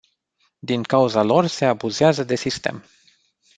[0.59, 2.83] Din cauza lor se abuzează de sistem.